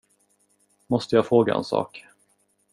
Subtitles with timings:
[0.87, 2.05] Måste jag fråga en sak.